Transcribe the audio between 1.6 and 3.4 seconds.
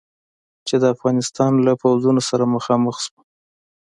له پوځونو سره مخامخ شو.